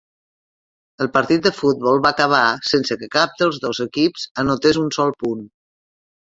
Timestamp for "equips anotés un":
3.87-4.91